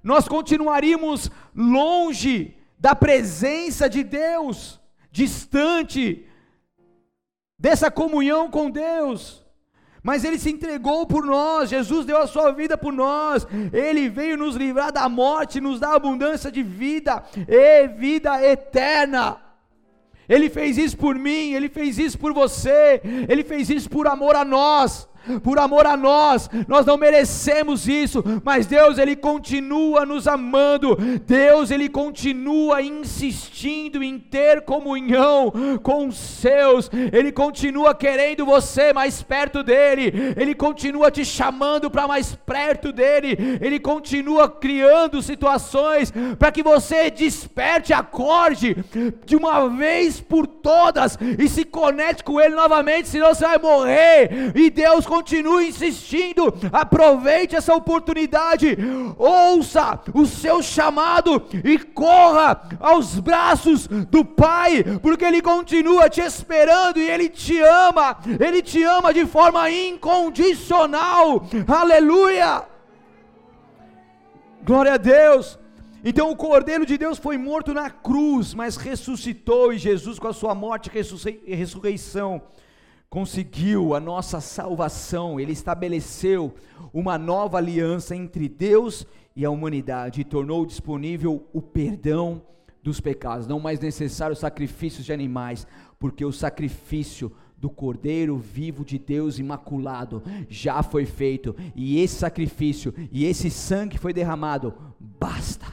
[0.04, 4.80] Nós continuaríamos longe da presença de Deus,
[5.12, 6.28] distante
[7.64, 9.42] dessa comunhão com Deus.
[10.04, 14.36] Mas ele se entregou por nós, Jesus deu a sua vida por nós, ele veio
[14.36, 19.38] nos livrar da morte, nos dar abundância de vida e vida eterna.
[20.28, 24.36] Ele fez isso por mim, ele fez isso por você, ele fez isso por amor
[24.36, 25.08] a nós
[25.42, 31.72] por amor a nós, nós não merecemos isso, mas Deus ele continua nos amando, Deus
[31.72, 39.64] ele continua insistindo em ter comunhão com os seus, ele continua querendo você mais perto
[39.64, 46.64] dele, ele continua te chamando para mais perto dele, ele continua criando situações para que
[46.64, 48.76] você desperte, acorde
[49.26, 54.52] de uma vez por todas e se conecte com ele novamente, senão você vai morrer,
[54.56, 58.76] e Deus continue insistindo, aproveite essa oportunidade,
[59.18, 61.32] ouça o seu chamado
[61.64, 68.18] e corra aos braços do Pai, porque Ele continua te esperando e Ele te ama,
[68.40, 72.64] Ele te ama de forma incondicional, aleluia!
[74.64, 75.60] Glória a Deus!
[76.04, 80.34] Então o Cordeiro de Deus foi morto na cruz, mas ressuscitou, e Jesus, com a
[80.34, 80.92] sua morte
[81.46, 82.42] e ressurreição,
[83.14, 86.52] conseguiu a nossa salvação, ele estabeleceu
[86.92, 92.42] uma nova aliança entre Deus e a humanidade e tornou disponível o perdão
[92.82, 95.68] dos pecados, não mais necessário sacrifícios de animais,
[96.00, 102.96] porque o sacrifício do Cordeiro vivo de Deus imaculado já foi feito, e esse sacrifício
[103.12, 105.68] e esse sangue foi derramado, basta.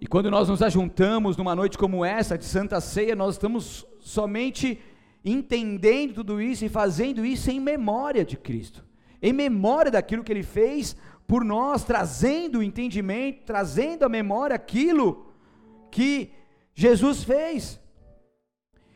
[0.00, 4.78] E quando nós nos ajuntamos numa noite como essa de Santa Ceia, nós estamos somente
[5.24, 8.84] entendendo tudo isso e fazendo isso em memória de Cristo,
[9.20, 15.32] em memória daquilo que Ele fez por nós, trazendo o entendimento, trazendo à memória aquilo
[15.90, 16.30] que
[16.74, 17.80] Jesus fez.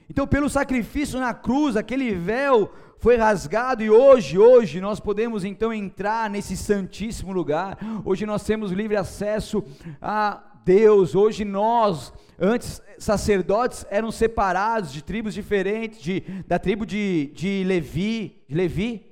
[0.09, 5.73] Então, pelo sacrifício na cruz, aquele véu foi rasgado e hoje, hoje nós podemos então
[5.73, 7.79] entrar nesse santíssimo lugar.
[8.05, 9.65] Hoje nós temos livre acesso
[10.01, 11.15] a Deus.
[11.15, 18.43] Hoje nós, antes sacerdotes eram separados de tribos diferentes, de, da tribo de, de Levi,
[18.49, 19.07] de Levi,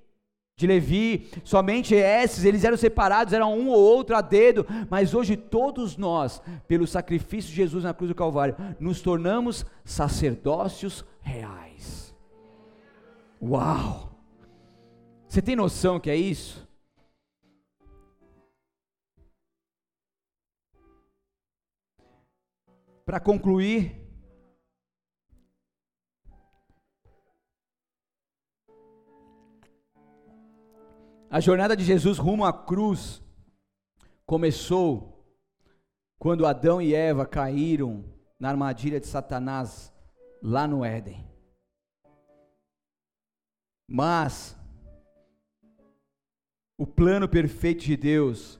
[0.57, 5.37] de Levi, somente esses, eles eram separados, eram um ou outro a dedo, mas hoje
[5.37, 12.13] todos nós, pelo sacrifício de Jesus na cruz do Calvário, nos tornamos sacerdócios reais.
[13.41, 14.11] Uau!
[15.29, 16.64] Você tem noção que é isso?
[23.05, 24.03] Para concluir,
[31.31, 33.23] a jornada de Jesus rumo à cruz
[34.25, 35.15] começou
[36.19, 38.05] quando Adão e Eva caíram
[38.41, 39.93] na armadilha de Satanás
[40.43, 41.23] lá no Éden.
[43.87, 44.57] Mas
[46.79, 48.59] o plano perfeito de Deus,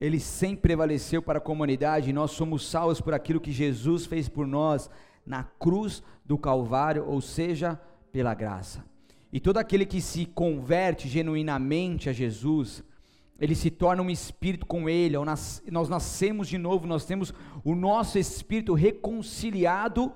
[0.00, 4.46] ele sempre prevaleceu para a comunidade nós somos salvos por aquilo que Jesus fez por
[4.46, 4.88] nós
[5.26, 7.78] na cruz do Calvário, ou seja,
[8.10, 8.84] pela graça.
[9.32, 12.82] E todo aquele que se converte genuinamente a Jesus,
[13.38, 15.16] ele se torna um espírito com ele,
[15.70, 17.32] nós nascemos de novo, nós temos
[17.62, 20.12] o nosso espírito reconciliado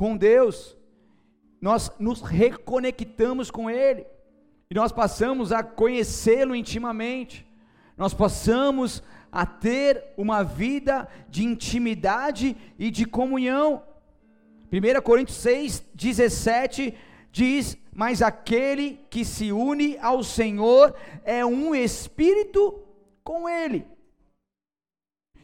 [0.00, 0.78] com Deus,
[1.60, 4.06] nós nos reconectamos com Ele,
[4.70, 7.46] e nós passamos a conhecê-lo intimamente,
[8.00, 13.82] nós passamos a ter uma vida de intimidade e de comunhão.
[14.72, 16.94] 1 Coríntios 6, 17
[17.30, 20.94] diz: Mas aquele que se une ao Senhor
[21.24, 22.82] é um espírito
[23.22, 23.86] com Ele.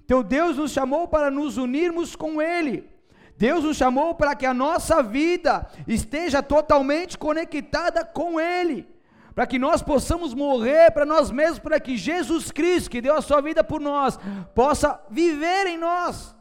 [0.03, 2.89] Então Deus nos chamou para nos unirmos com Ele.
[3.37, 8.89] Deus nos chamou para que a nossa vida esteja totalmente conectada com Ele,
[9.37, 13.21] para que nós possamos morrer para nós mesmos, para que Jesus Cristo, que deu a
[13.21, 14.19] sua vida por nós,
[14.55, 16.35] possa viver em nós.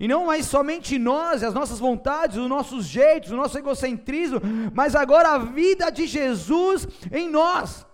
[0.00, 4.40] E não mais somente nós, as nossas vontades, os nossos jeitos, o nosso egocentrismo,
[4.74, 7.86] mas agora a vida de Jesus em nós.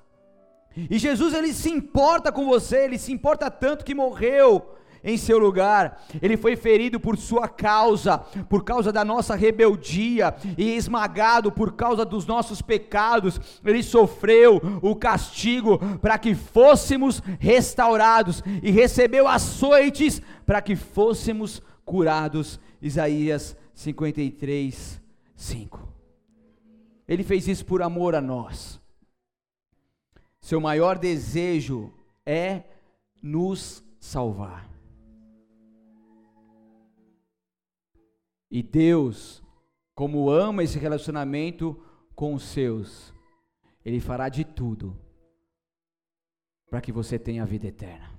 [0.74, 5.38] E Jesus ele se importa com você, ele se importa tanto que morreu em seu
[5.38, 6.03] lugar.
[6.20, 12.05] Ele foi ferido por sua causa, por causa da nossa rebeldia, e esmagado por causa
[12.05, 13.40] dos nossos pecados.
[13.64, 22.61] Ele sofreu o castigo para que fôssemos restaurados, e recebeu açoites para que fôssemos curados.
[22.80, 25.01] Isaías 53,
[25.34, 25.88] 5.
[27.09, 28.80] Ele fez isso por amor a nós.
[30.40, 31.92] Seu maior desejo
[32.24, 32.62] é
[33.22, 34.69] nos salvar.
[38.51, 39.42] E Deus,
[39.94, 41.80] como ama esse relacionamento
[42.14, 43.14] com os seus,
[43.84, 44.98] Ele fará de tudo
[46.68, 48.11] para que você tenha a vida eterna.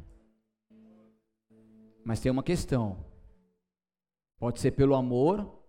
[2.04, 3.06] Mas tem uma questão:
[4.40, 5.62] pode ser pelo amor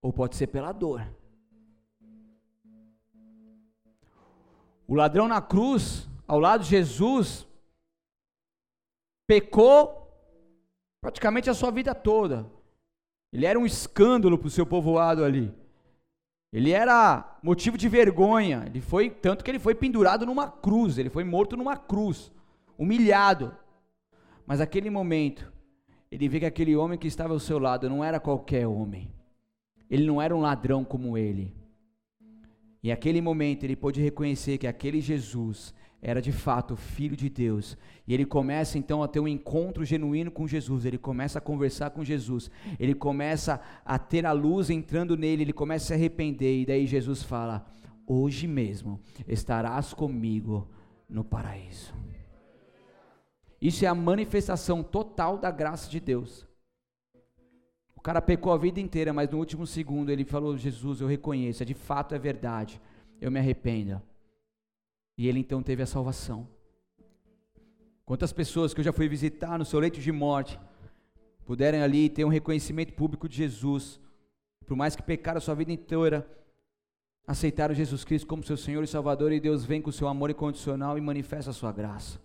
[0.00, 1.06] ou pode ser pela dor.
[4.88, 7.46] O ladrão na cruz, ao lado de Jesus,
[9.26, 10.08] pecou
[11.00, 12.55] praticamente a sua vida toda.
[13.36, 15.52] Ele era um escândalo para o seu povoado ali.
[16.50, 18.64] Ele era motivo de vergonha.
[18.64, 20.96] Ele foi tanto que ele foi pendurado numa cruz.
[20.96, 22.32] Ele foi morto numa cruz,
[22.78, 23.54] humilhado.
[24.46, 25.52] Mas naquele momento,
[26.10, 29.12] ele vê que aquele homem que estava ao seu lado não era qualquer homem.
[29.90, 31.54] Ele não era um ladrão como ele.
[32.82, 37.76] E naquele momento ele pôde reconhecer que aquele Jesus era de fato filho de Deus.
[38.06, 41.90] E ele começa então a ter um encontro genuíno com Jesus, ele começa a conversar
[41.90, 46.60] com Jesus, ele começa a ter a luz entrando nele, ele começa a se arrepender,
[46.60, 47.66] e daí Jesus fala:
[48.06, 50.68] Hoje mesmo estarás comigo
[51.08, 51.92] no paraíso.
[53.60, 56.46] Isso é a manifestação total da graça de Deus.
[57.96, 61.62] O cara pecou a vida inteira, mas no último segundo ele falou: Jesus, eu reconheço,
[61.62, 62.80] é de fato é verdade,
[63.20, 64.00] eu me arrependo.
[65.16, 66.48] E ele então teve a salvação.
[68.04, 70.58] Quantas pessoas que eu já fui visitar no seu leito de morte
[71.44, 74.00] puderam ali ter um reconhecimento público de Jesus,
[74.66, 76.28] por mais que pecaram a sua vida inteira,
[77.26, 80.98] aceitaram Jesus Cristo como seu Senhor e Salvador, e Deus vem com seu amor incondicional
[80.98, 82.20] e manifesta a sua graça.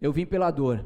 [0.00, 0.84] Eu vim pela dor.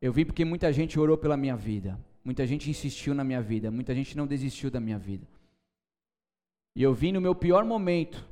[0.00, 1.98] Eu vim porque muita gente orou pela minha vida.
[2.24, 3.70] Muita gente insistiu na minha vida.
[3.70, 5.26] Muita gente não desistiu da minha vida.
[6.74, 8.26] E eu vim no meu pior momento,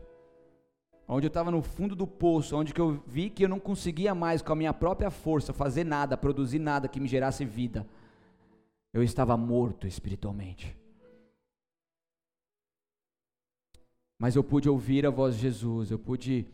[1.07, 4.14] onde eu estava no fundo do poço, onde que eu vi que eu não conseguia
[4.14, 7.86] mais com a minha própria força fazer nada, produzir nada que me gerasse vida.
[8.93, 10.76] Eu estava morto espiritualmente.
[14.18, 16.47] Mas eu pude ouvir a voz de Jesus, eu pude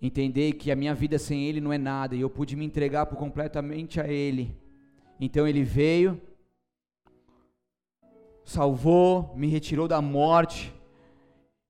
[0.00, 3.06] entender que a minha vida sem Ele não é nada, e eu pude me entregar
[3.06, 4.56] completamente a Ele.
[5.18, 6.20] Então Ele veio,
[8.44, 10.72] salvou, me retirou da morte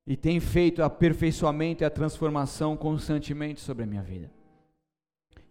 [0.06, 4.30] e tem feito aperfeiçoamento e a transformação constantemente sobre a minha vida.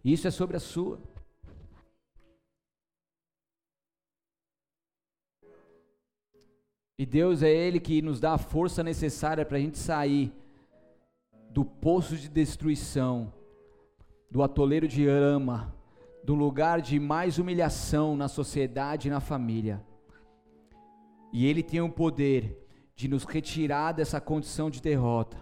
[0.04, 0.98] Isso é sobre a sua.
[6.98, 10.32] E Deus é Ele que nos dá a força necessária para a gente sair
[11.50, 13.32] do poço de destruição
[14.30, 15.74] do atoleiro de lama,
[16.22, 19.82] do lugar de mais humilhação na sociedade e na família.
[21.32, 25.36] E Ele tem o poder de nos retirar dessa condição de derrota,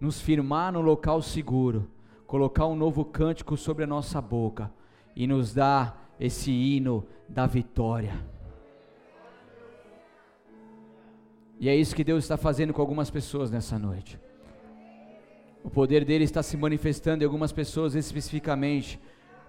[0.00, 1.90] nos firmar no local seguro,
[2.26, 4.72] colocar um novo cântico sobre a nossa boca
[5.16, 8.12] e nos dar esse hino da vitória.
[11.58, 14.18] E é isso que Deus está fazendo com algumas pessoas nessa noite.
[15.62, 18.98] O poder dele está se manifestando em algumas pessoas especificamente.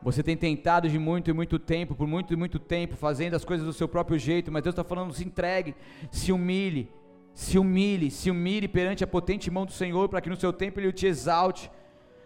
[0.04, 3.46] Você tem tentado de muito e muito tempo, por muito e muito tempo, fazendo as
[3.46, 5.76] coisas do seu próprio jeito, mas Deus está falando: se entregue,
[6.10, 6.92] se humilhe,
[7.34, 10.80] se humilhe, se humilhe perante a potente mão do Senhor, para que no seu tempo
[10.80, 11.70] Ele te exalte.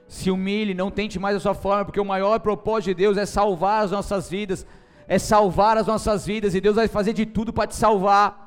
[0.08, 3.26] Se humilhe, não tente mais a sua forma, porque o maior propósito de Deus é
[3.26, 4.66] salvar as nossas vidas,
[5.08, 8.46] é salvar as nossas vidas, e Deus vai fazer de tudo para te salvar.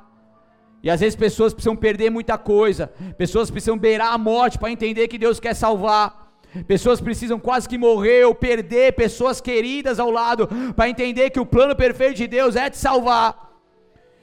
[0.83, 2.87] E às vezes pessoas precisam perder muita coisa,
[3.19, 6.28] pessoas precisam beirar a morte para entender que Deus quer salvar.
[6.67, 11.47] Pessoas precisam quase que morrer ou perder pessoas queridas ao lado para entender que o
[11.47, 13.49] plano perfeito de Deus é te salvar.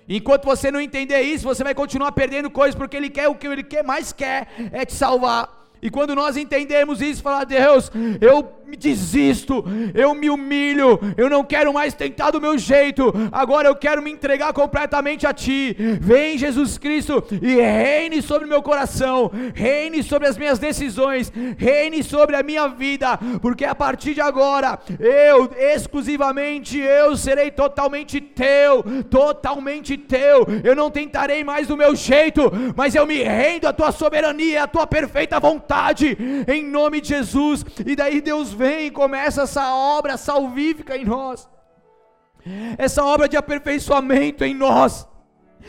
[0.07, 3.47] Enquanto você não entender isso, você vai continuar perdendo coisas porque ele quer o que
[3.47, 5.65] ele quer mais quer é te salvar.
[5.81, 9.63] E quando nós entendemos isso, falar, Deus, eu me desisto,
[9.93, 14.11] eu me humilho, eu não quero mais tentar do meu jeito, agora eu quero me
[14.11, 15.75] entregar completamente a Ti.
[15.99, 22.35] Vem, Jesus Cristo, e reine sobre meu coração, reine sobre as minhas decisões, reine sobre
[22.35, 29.97] a minha vida, porque a partir de agora, eu, exclusivamente eu, serei totalmente Teu, totalmente
[29.97, 30.45] Teu.
[30.63, 34.67] Eu não tentarei mais do meu jeito, mas eu me rendo à Tua soberania, à
[34.67, 37.65] Tua perfeita vontade, em nome de Jesus.
[37.85, 41.47] E daí Deus vem e começa essa obra salvífica em nós,
[42.77, 45.07] essa obra de aperfeiçoamento em nós.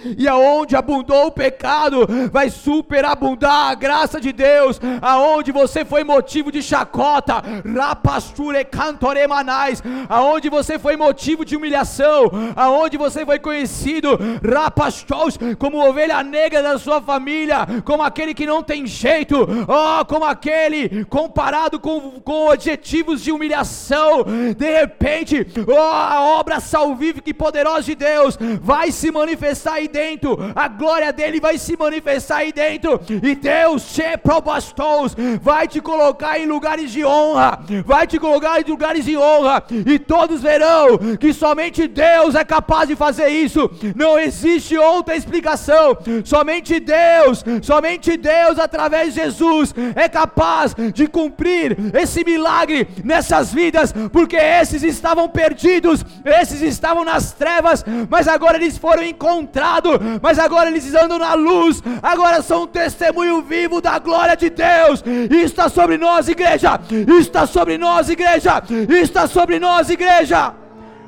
[0.05, 4.81] E aonde abundou o pecado, vai superabundar a graça de Deus.
[5.01, 7.43] Aonde você foi motivo de chacota,
[7.77, 9.83] rapasture cantoremanais.
[10.09, 16.79] Aonde você foi motivo de humilhação, aonde você foi conhecido, rapastos, como ovelha negra da
[16.79, 23.23] sua família, como aquele que não tem jeito, oh, como aquele comparado com, com objetivos
[23.23, 24.25] de humilhação.
[24.57, 30.37] De repente, oh, a obra salvífica e poderosa de Deus vai se manifestar aí dentro,
[30.55, 36.39] a glória dele vai se manifestar aí dentro, e Deus te probastos, vai te colocar
[36.39, 41.33] em lugares de honra, vai te colocar em lugares de honra, e todos verão que
[41.33, 48.59] somente Deus é capaz de fazer isso, não existe outra explicação, somente Deus, somente Deus
[48.59, 56.05] através de Jesus é capaz de cumprir esse milagre nessas vidas, porque esses estavam perdidos,
[56.25, 59.76] esses estavam nas trevas, mas agora eles foram encontrados
[60.23, 65.03] mas agora eles andam na luz, agora são um testemunho vivo da glória de Deus.
[65.31, 66.81] E está sobre nós, igreja.
[67.19, 68.63] Está sobre nós, igreja.
[68.89, 70.55] Está sobre nós, igreja.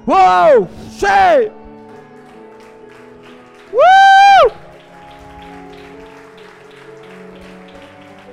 [0.07, 0.69] Uou!
[0.99, 1.53] Cheio!
[3.73, 4.51] Uh!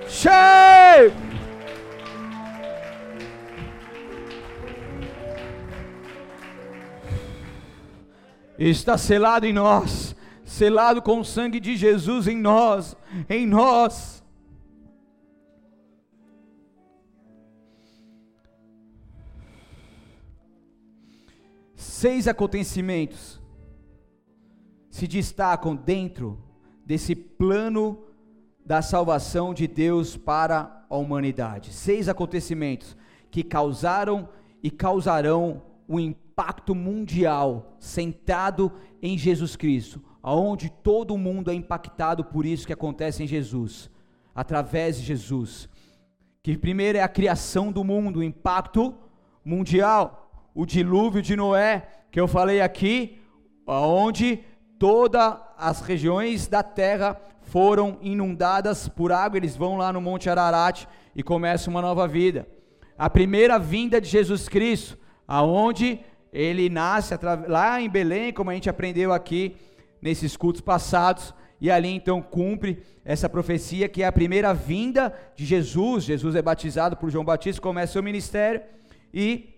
[0.08, 1.14] Cheio!
[8.58, 10.16] Está selado em nós
[10.46, 12.96] selado com o sangue de Jesus em nós,
[13.28, 14.24] em nós.
[21.76, 23.42] Seis acontecimentos
[24.90, 26.40] se destacam dentro
[26.86, 28.04] desse plano
[28.64, 31.74] da salvação de Deus para a humanidade.
[31.74, 32.96] Seis acontecimentos
[33.32, 34.30] que causaram
[34.62, 38.72] e causarão um impacto mundial centrado
[39.02, 43.92] em Jesus Cristo, aonde todo mundo é impactado por isso que acontece em Jesus,
[44.34, 45.70] através de Jesus.
[46.42, 48.96] Que primeiro é a criação do mundo, o impacto
[49.46, 53.20] mundial, o dilúvio de Noé, que eu falei aqui,
[53.68, 54.40] aonde
[54.80, 60.88] todas as regiões da terra foram inundadas por água, eles vão lá no Monte Ararat
[61.16, 62.48] e começam uma nova vida.
[62.98, 64.98] A primeira vinda de Jesus Cristo,
[65.28, 66.00] aonde
[66.34, 67.14] ele nasce
[67.48, 69.56] lá em Belém, como a gente aprendeu aqui,
[70.06, 75.44] nesses cultos passados, e ali então cumpre essa profecia que é a primeira vinda de
[75.44, 76.04] Jesus.
[76.04, 78.62] Jesus é batizado por João Batista, começa seu ministério
[79.12, 79.50] e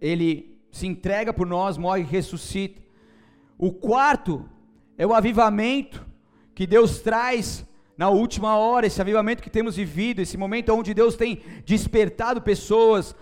[0.00, 2.82] ele se entrega por nós, morre e ressuscita.
[3.56, 4.44] O quarto
[4.98, 6.04] é o avivamento
[6.56, 7.64] que Deus traz
[7.96, 13.14] na última hora, esse avivamento que temos vivido, esse momento onde Deus tem despertado pessoas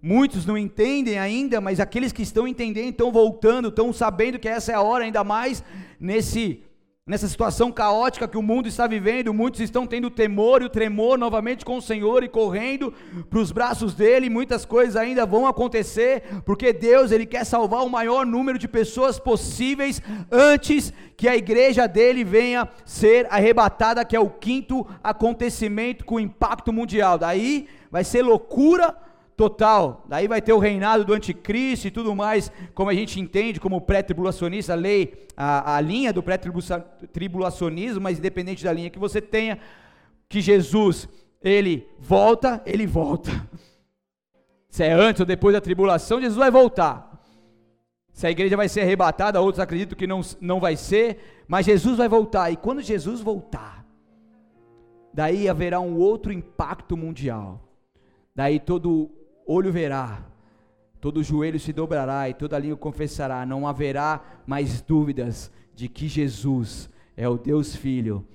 [0.00, 4.70] Muitos não entendem ainda, mas aqueles que estão entendendo estão voltando, estão sabendo que essa
[4.70, 5.64] é a hora, ainda mais
[5.98, 6.62] nesse,
[7.04, 11.18] nessa situação caótica que o mundo está vivendo, muitos estão tendo temor e o tremor
[11.18, 12.94] novamente com o Senhor e correndo
[13.28, 17.90] para os braços dele, muitas coisas ainda vão acontecer, porque Deus ele quer salvar o
[17.90, 24.20] maior número de pessoas possíveis antes que a igreja dele venha ser arrebatada, que é
[24.20, 27.18] o quinto acontecimento com impacto mundial.
[27.18, 28.94] Daí vai ser loucura
[29.38, 30.04] total.
[30.08, 33.80] Daí vai ter o reinado do anticristo e tudo mais, como a gente entende, como
[33.80, 39.60] pré-tribulacionista, a lei, a, a linha do pré-tribulacionismo, mas independente da linha que você tenha,
[40.28, 41.08] que Jesus,
[41.40, 43.30] ele volta, ele volta.
[44.68, 47.22] Se é antes ou depois da tribulação, Jesus vai voltar.
[48.12, 51.96] Se a igreja vai ser arrebatada, outros acreditam que não, não vai ser, mas Jesus
[51.96, 52.50] vai voltar.
[52.50, 53.86] E quando Jesus voltar,
[55.14, 57.62] daí haverá um outro impacto mundial.
[58.34, 59.10] Daí todo
[59.48, 60.18] olho verá,
[61.00, 66.90] todo joelho se dobrará e toda língua confessará, não haverá mais dúvidas de que Jesus
[67.16, 68.26] é o Deus Filho,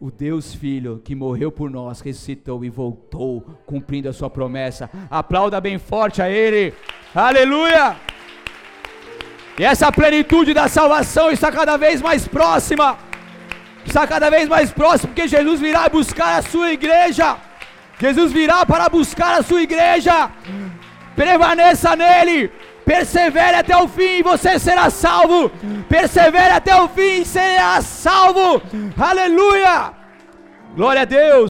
[0.00, 4.90] o Deus Filho que morreu por nós, ressuscitou e voltou, cumprindo a sua promessa.
[5.08, 6.74] Aplauda bem forte a Ele,
[7.14, 7.96] aleluia!
[9.56, 12.98] E essa plenitude da salvação está cada vez mais próxima,
[13.84, 17.47] está cada vez mais próxima, porque Jesus virá buscar a sua igreja.
[18.00, 20.30] Jesus virá para buscar a sua igreja.
[21.16, 22.50] Permaneça nele.
[22.84, 25.50] Persevere até o fim e você será salvo.
[25.88, 28.62] Persevere até o fim e será salvo.
[28.96, 29.92] Aleluia.
[30.74, 31.46] Glória a Deus.